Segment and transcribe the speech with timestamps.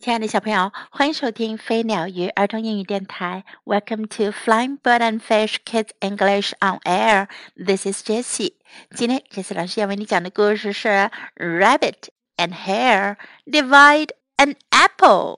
[0.00, 3.44] 亲爱的小朋友，欢迎收听飞鸟鱼儿童英语电台。
[3.64, 7.28] Welcome to Flying Bird and Fish Kids English on Air.
[7.56, 8.56] This is Jessie.
[8.94, 10.88] 今天 Jessie 老师要为你讲的故事是
[11.36, 15.36] 《Rabbit and Hare Divide an Apple》。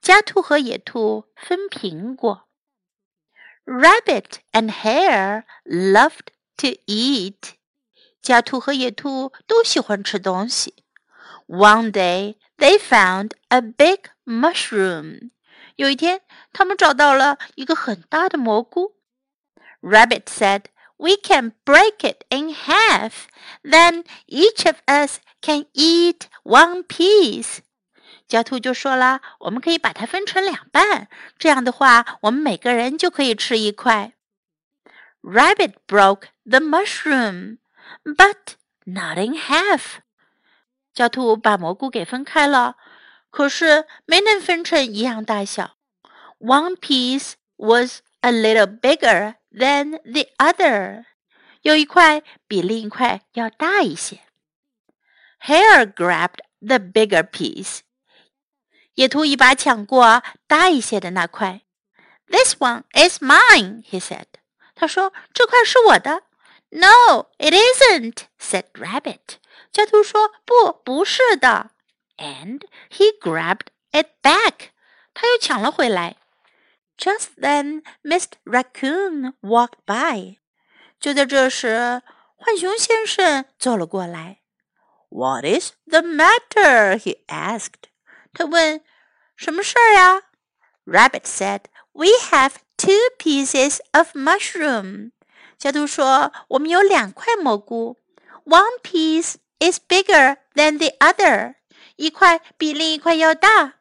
[0.00, 2.48] 家兔和野兔分苹果。
[3.64, 7.52] Rabbit and Hare loved to eat.
[8.20, 10.81] 家兔和野兔都喜欢吃东西。
[11.51, 15.31] One day they found a big mushroom.
[15.75, 16.21] 有一天，
[16.53, 18.95] 他们找到了一个很大的蘑菇。
[19.81, 20.65] Rabbit said,
[20.97, 23.27] "We can break it in half.
[23.63, 27.59] Then each of us can eat one piece."
[28.27, 31.07] 小兔就说了：“我们可以把它分成两半，
[31.37, 34.13] 这样的话，我们每个人就可以吃一块。”
[35.21, 37.59] Rabbit broke the mushroom,
[38.03, 39.99] but not in half.
[40.94, 42.76] 小兔把蘑菇给分开了，
[43.30, 45.76] 可是没能分成一样大小。
[46.38, 51.04] One piece was a little bigger than the other，
[51.62, 54.20] 有一块比另一块要大一些。
[55.40, 57.80] Hare grabbed the bigger piece，
[58.94, 61.62] 野兔一把抢过大一些的那块。
[62.26, 64.26] This one is mine，he said。
[64.74, 66.24] 他说：“这块是我的。”
[66.70, 69.36] No, it isn't," said Rabbit.
[69.72, 71.70] 家兔说：“不，不是的。”
[72.18, 74.70] And he grabbed it back.
[75.14, 76.16] 他又抢了回来。
[76.98, 78.32] Just then, Mr.
[78.44, 80.38] Raccoon walked by.
[81.00, 82.02] 就在这时，
[82.36, 84.40] 浣熊先生走了过来。
[85.08, 86.98] What is the matter?
[86.98, 87.88] He asked.
[88.32, 88.82] 他问
[89.36, 90.22] ：“什么事儿呀
[90.86, 95.12] ？”Rabbit said, "We have two pieces of mushroom."
[95.58, 97.98] 小兔说：“我们有两块蘑菇。
[98.44, 101.55] One piece is bigger than the other，
[101.95, 103.75] 一块比另一块要大。”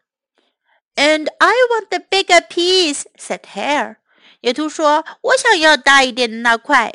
[0.97, 3.97] And I want the bigger piece," said Hare.
[4.41, 6.95] 野兔说：“我想要大一点的那块。”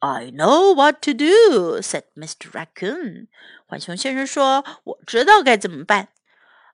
[0.00, 2.50] I know what to do," said Mr.
[2.50, 3.28] Raccoon.
[3.68, 6.08] 浣熊先生说：“我知道该怎么办。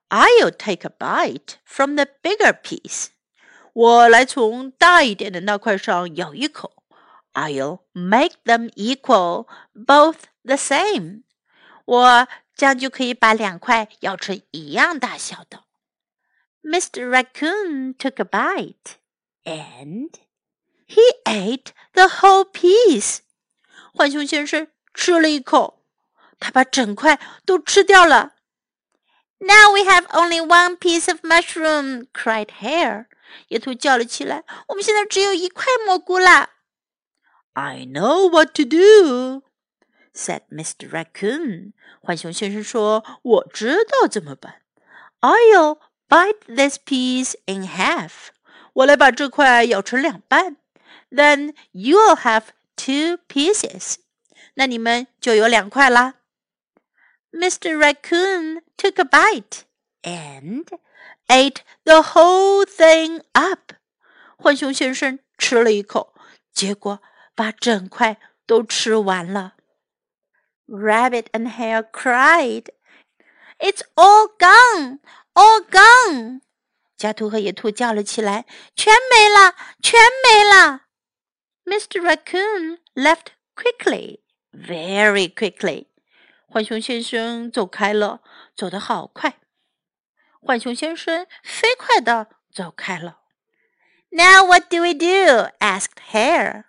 [0.08, 3.08] I'll take a bite from the bigger piece.
[3.72, 6.72] 我来从大一点的那块上咬一口。”
[7.32, 11.22] I'll make them equal, both the same.
[11.84, 15.64] 我这样就可以把两块咬成一样大小的。
[16.62, 17.08] Mr.
[17.08, 18.96] Raccoon took a bite,
[19.44, 20.10] and
[20.88, 23.18] he ate the whole piece.
[23.92, 25.84] 浣熊先生吃了一口，
[26.40, 28.32] 他把整块都吃掉了。
[29.38, 33.06] Now we have only one piece of mushroom," cried Hare.
[33.48, 36.50] 野兔叫了起来：“我们现在只有一块蘑菇啦！”
[37.54, 39.42] I know what to do,"
[40.12, 40.90] said Mr.
[40.90, 41.72] Raccoon.
[42.02, 44.62] 浣熊先生说：“我知道怎么办。
[45.20, 45.78] I'll
[46.08, 48.28] bite this piece in half.
[48.74, 50.56] 我来把这块咬成两半。
[51.10, 53.96] Then you'll have two pieces.
[54.54, 56.14] 那你们就有两块啦。”
[57.32, 57.76] Mr.
[57.76, 59.64] Raccoon took a bite
[60.02, 60.66] and
[61.28, 63.72] ate the whole thing up.
[64.38, 66.14] 浣熊先生吃了一口，
[66.52, 67.02] 结果
[67.40, 69.54] 把整块都吃完了。
[70.66, 72.70] Rabbit and Hare cried,
[73.58, 75.00] "It's all gone,
[75.34, 76.40] all gone!"
[76.96, 80.86] 家兔和野兔叫了起来：“全没了，全没了！”
[81.64, 82.00] Mr.
[82.00, 84.20] Raccoon left quickly,
[84.52, 85.86] very quickly.
[86.48, 88.22] 浣熊先生走开了，
[88.56, 89.38] 走得好快。
[90.40, 93.20] 浣熊先生飞快地走开了。
[94.10, 95.50] Now what do we do?
[95.58, 96.64] asked Hare.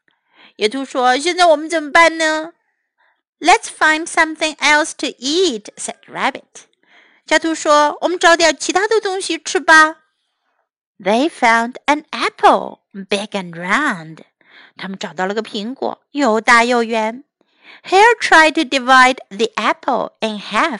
[0.56, 2.54] 野兔说：“现在我们怎么办呢？”“
[3.40, 6.66] Let's find something else to eat,” said Rabbit.
[7.26, 9.98] 小兔说：“我们找点其他的东西吃吧。”
[11.00, 14.20] They found an apple, big and round.
[14.76, 17.24] 他们找到了个苹果，又大又圆。
[17.84, 20.80] Hare tried to divide the apple in half.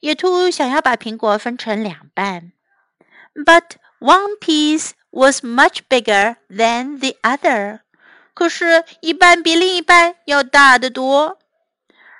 [0.00, 2.52] 野兔想要把苹果分成两半，
[3.34, 7.80] but one piece was much bigger than the other.
[8.40, 11.38] 可是，一半比另一半要大得多。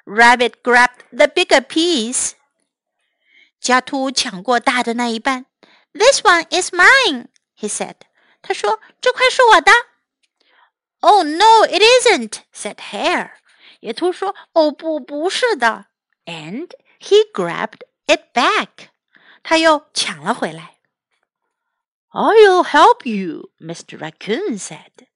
[0.04, 2.32] Rabbit grabbed the bigger piece。
[3.60, 5.46] 家兔抢过大的那一半。
[5.92, 7.26] This one is mine,
[7.58, 7.96] he said.
[8.40, 9.72] 他说：“这块是我的。”
[11.00, 13.32] Oh no, it isn't, said Hare.
[13.80, 15.86] 野兔说：“哦不，不是的。”
[16.26, 16.70] And
[17.00, 18.88] he grabbed it back.
[19.42, 20.76] 他又抢了回来。
[22.10, 23.98] I'll help you, Mr.
[23.98, 25.06] Raccoon said.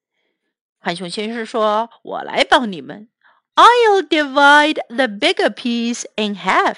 [0.86, 3.08] 浣熊先生说：“我来帮你们。
[3.56, 6.76] ”I'll divide the bigger piece in half。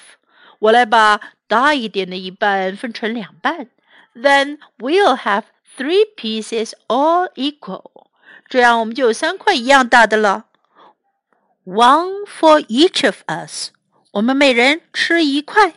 [0.60, 3.68] 我来把大一点的一半分成两半
[4.14, 5.42] ，then we'll have
[5.76, 8.06] three pieces all equal。
[8.48, 10.46] 这样我们就有三块一样大的了。
[11.66, 13.72] One for each of us。
[14.12, 15.74] 我们每人吃一块。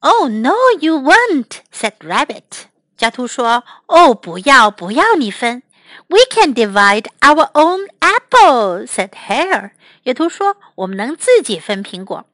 [0.00, 2.64] Oh no, you won't," said Rabbit.
[2.96, 5.62] 家兔说：“哦，不要，不要你分。”
[6.07, 9.71] We can divide our own apple," said Hare.
[10.03, 12.25] 野兔说：“我们能自己分苹果。”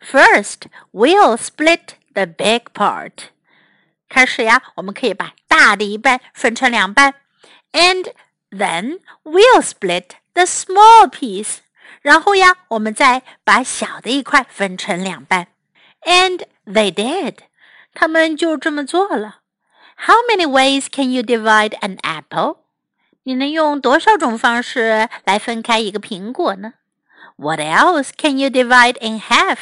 [0.00, 0.62] First,
[0.92, 3.30] we'll split the big part.
[4.08, 7.14] 开始呀，我们可以把大的一半分成两半。
[7.72, 8.12] And
[8.50, 11.58] then we'll split the small piece.
[12.00, 15.48] 然后呀，我们再把小的一块分成两半。
[16.02, 17.38] And they did.
[17.92, 19.40] 他们就这么做了。
[20.06, 22.58] How many ways can you divide an apple?
[23.24, 26.74] 你能用多少种方式来分开一个苹果呢？
[27.36, 29.58] What else can you divide in half?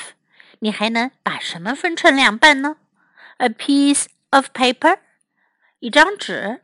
[0.61, 2.77] 你还能把什么分成两半呢？
[3.39, 4.99] A piece of paper，
[5.81, 6.61] 一张纸；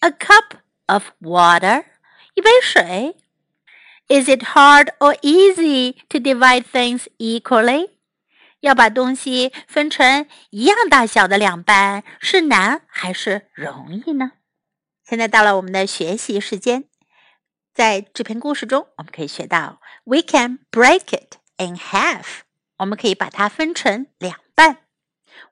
[0.00, 1.84] a cup of water，
[2.34, 3.16] 一杯水。
[4.08, 7.90] Is it hard or easy to divide things equally？
[8.60, 14.32] 要把东西分成一样大小的两半，是难还是容易呢？
[15.10, 16.88] 现在到了我们的学习时间，
[17.72, 22.40] 在这篇故事中，我们可以学到：We can break it in half。
[22.78, 24.78] 我们可以把它分成两半。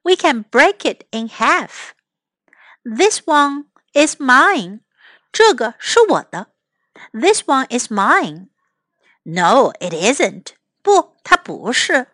[0.03, 1.93] We can break it in half.
[2.83, 4.81] This one is mine.
[5.33, 6.49] 这个是我的。
[7.13, 8.49] This one is mine.
[9.23, 10.55] No, it isn't.
[10.83, 12.09] 不，它不是。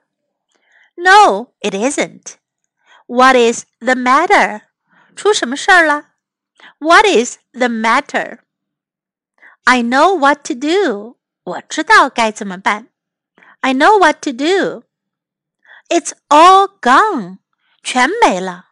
[0.95, 2.35] No, it isn't.
[3.07, 4.63] What is the matter?
[5.17, 6.11] 出什么事儿了
[6.79, 8.41] ？What is the matter?
[9.65, 11.17] I know what to do.
[11.45, 12.89] 我知道该怎么办。
[13.61, 14.85] I know what to do.
[15.89, 17.39] It's all gone.
[17.83, 18.67] 全没了。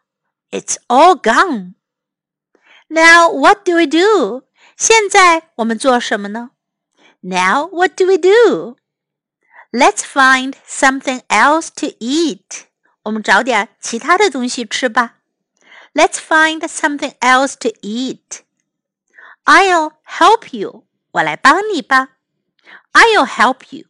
[0.51, 1.73] It's all gone.
[2.87, 4.43] Now what do we do?
[4.77, 6.51] 现在我们做什么呢？
[7.21, 8.77] Now what do we do?
[9.71, 12.63] Let's find something else to eat.
[13.03, 15.17] 我们找点其他的东西吃吧。
[15.93, 18.43] Let's find something else to eat.
[19.45, 20.85] I'll help you.
[21.11, 22.09] 我来帮你吧。
[22.93, 23.85] I'll help you.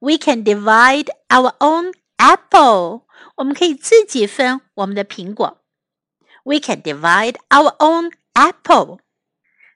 [0.00, 3.02] We can divide our own apple.
[3.36, 5.62] 我们可以自己分我们的苹果。
[6.44, 9.00] We can divide our own apple.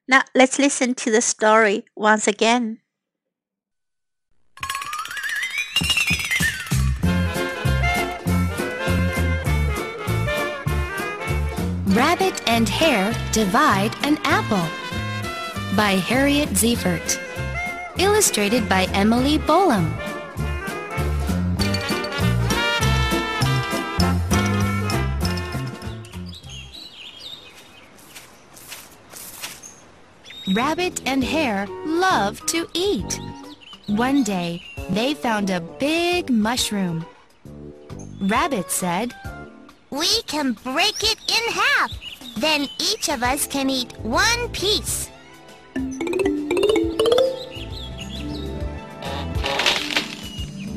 [0.07, 2.79] Now let's listen to the story once again.
[11.96, 14.68] Rabbit and Hare Divide an Apple
[15.78, 17.18] by Harriet Ziefert.
[17.98, 19.90] Illustrated by Emily Bolam.
[30.54, 33.22] Rabbit and Hare love to eat.
[33.88, 37.06] One day, they found a big mushroom.
[38.20, 39.14] Rabbit said,
[39.96, 41.92] we can break it in half.
[42.38, 45.10] Then each of us can eat one piece.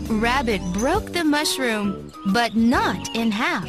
[0.09, 3.69] Rabbit broke the mushroom, but not in half.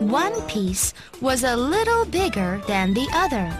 [0.00, 3.50] One piece was a little bigger than the other.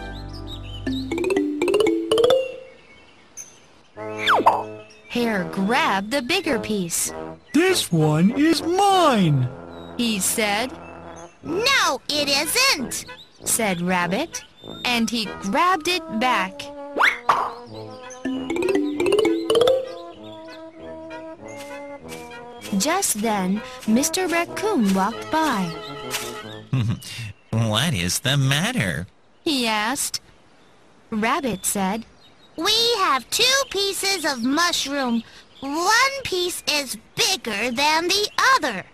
[5.09, 7.13] Hare grabbed the bigger piece.
[7.53, 9.49] This one is mine!
[9.97, 10.71] He said.
[11.43, 13.05] No, it isn't,
[13.43, 14.43] said Rabbit,
[14.83, 16.61] and he grabbed it back.
[22.79, 24.29] Just then, Mr.
[24.29, 25.71] Raccoon walked by.
[27.51, 29.07] what is the matter?
[29.43, 30.19] He asked.
[31.11, 32.05] Rabbit said,
[32.57, 35.23] We have two pieces of mushroom.
[35.61, 38.85] One piece is bigger than the other.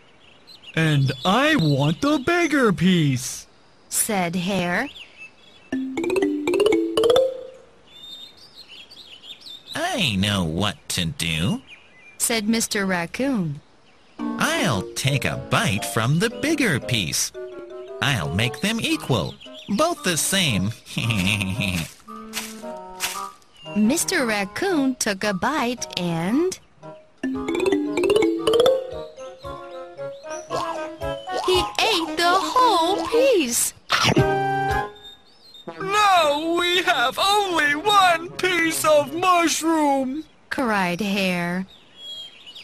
[0.76, 3.46] And I want the bigger piece,
[3.90, 4.90] said Hare.
[9.76, 11.62] I know what to do,
[12.18, 12.88] said Mr.
[12.88, 13.60] Raccoon.
[14.18, 17.34] I'll take a bite from the bigger piece.
[18.02, 19.36] I'll make them equal,
[19.76, 20.70] both the same.
[23.76, 24.26] Mr.
[24.28, 26.58] Raccoon took a bite and...
[33.42, 33.74] piece.
[35.68, 41.66] Now we have only one piece of mushroom, cried Hare.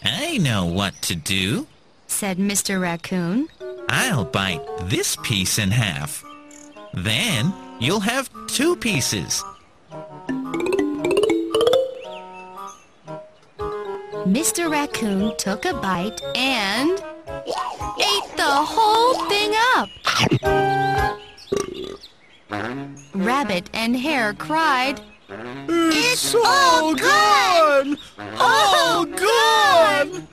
[0.04, 1.66] I know what to do,
[2.06, 2.80] said Mr.
[2.80, 3.48] Raccoon.
[3.90, 6.24] I'll bite this piece in half.
[6.94, 9.44] Then you'll have two pieces.
[14.28, 14.70] Mr.
[14.70, 17.02] Raccoon took a bite and
[17.98, 19.90] ate the whole thing up.
[23.14, 27.98] Rabbit and Hare cried, It's, all all gone!
[28.40, 30.28] All gone!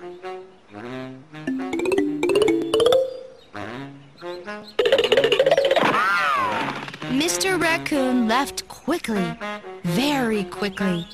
[7.11, 7.61] Mr.
[7.61, 9.37] Raccoon left quickly,
[9.83, 11.07] very quickly.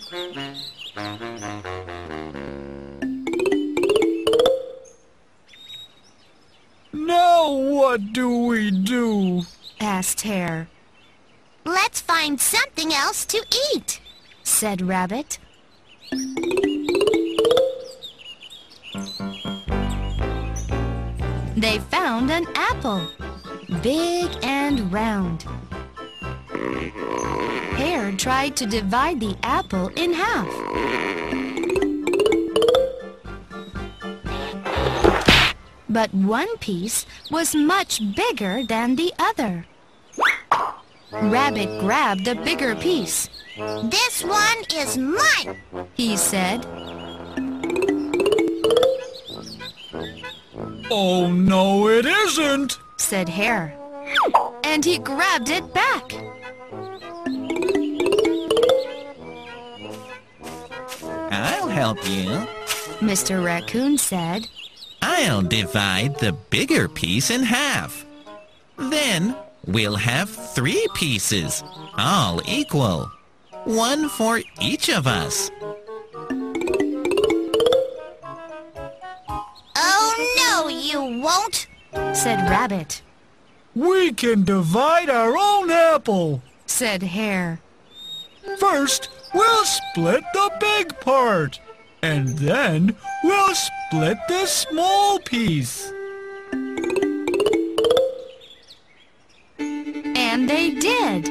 [7.50, 9.42] What do we do?
[9.80, 10.68] asked Hare.
[11.64, 14.00] Let's find something else to eat.
[14.42, 15.38] said Rabbit.
[21.56, 23.06] They found an apple,
[23.82, 25.44] big and round.
[27.76, 31.19] Hare tried to divide the apple in half.
[36.00, 39.66] But one piece was much bigger than the other.
[41.12, 43.28] Rabbit grabbed the bigger piece.
[43.84, 45.60] This one is mine.
[45.92, 46.64] He said,
[50.90, 52.78] Oh no, it isn't!
[52.96, 53.76] said Hare.
[54.64, 56.14] And he grabbed it back.
[61.30, 62.48] I'll help you.
[63.04, 63.44] Mr.
[63.44, 64.48] Raccoon said,
[65.22, 68.06] I'll divide the bigger piece in half.
[68.78, 69.36] Then
[69.66, 71.62] we'll have three pieces,
[71.98, 73.10] all equal.
[73.64, 75.50] One for each of us.
[79.76, 81.66] Oh, no, you won't.
[82.16, 83.02] said Rabbit,
[83.74, 86.42] We can divide our own apple.
[86.66, 87.60] said Hare.
[88.58, 91.60] First, we'll split the big part.
[92.02, 95.92] And then we'll split the small piece.
[99.58, 101.26] And they did.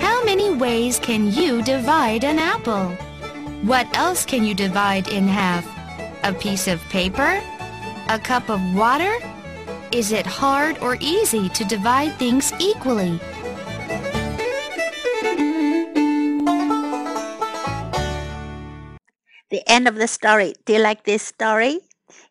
[0.00, 2.88] How many ways can you divide an apple?
[3.62, 5.64] What else can you divide in half?
[6.24, 7.40] A piece of paper?
[8.08, 9.14] A cup of water?
[9.92, 13.20] Is it hard or easy to divide things equally?
[19.71, 20.53] end of the story.
[20.65, 21.81] Do you like this story?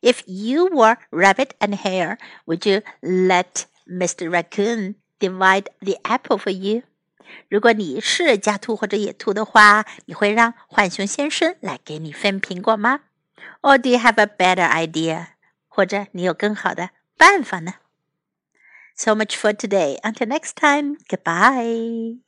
[0.03, 4.31] If you were Rabbit and Hare, would you let Mr.
[4.31, 6.83] Raccoon divide the apple for you?
[7.49, 13.01] 如果你是家兔或者野兔的话，你会让浣熊先生来给你分苹果吗？
[13.63, 15.29] Or do you have a better idea？
[15.69, 17.75] 或者你有更好的办法呢？
[18.95, 19.99] So much for today.
[20.03, 20.97] Until next time.
[21.09, 22.21] Goodbye.